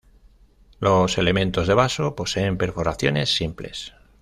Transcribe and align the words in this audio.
Los 0.79 1.19
elementos 1.19 1.67
de 1.67 1.75
vaso 1.75 2.15
poseen 2.15 2.57
perforaciones 2.57 3.35
simples. 3.35 3.93